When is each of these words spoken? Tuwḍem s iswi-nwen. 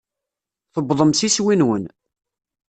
Tuwḍem 0.73 1.11
s 1.13 1.19
iswi-nwen. 1.27 1.83